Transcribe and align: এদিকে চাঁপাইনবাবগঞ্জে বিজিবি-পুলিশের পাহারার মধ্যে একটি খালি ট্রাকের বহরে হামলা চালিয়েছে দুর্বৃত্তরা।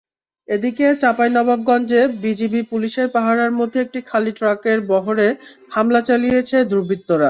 এদিকে 0.47 0.85
চাঁপাইনবাবগঞ্জে 1.01 2.01
বিজিবি-পুলিশের 2.23 3.07
পাহারার 3.15 3.51
মধ্যে 3.59 3.79
একটি 3.81 3.99
খালি 4.09 4.31
ট্রাকের 4.37 4.79
বহরে 4.91 5.27
হামলা 5.71 6.01
চালিয়েছে 6.09 6.57
দুর্বৃত্তরা। 6.71 7.19